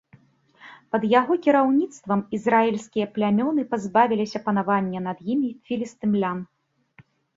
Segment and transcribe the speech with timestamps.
[0.93, 6.37] Пад яго кіраўніцтвам ізраільскія плямёны пазбавіліся панавання над імі філістымлян.